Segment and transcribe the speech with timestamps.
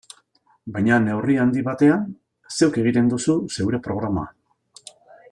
[0.77, 2.07] Baina neurri handi batean,
[2.55, 4.25] zeuk egiten duzu zeure programa.